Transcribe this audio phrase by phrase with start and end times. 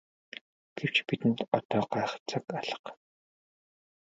[0.77, 2.89] Гэвч бидэнд одоо гайхах цаг алга.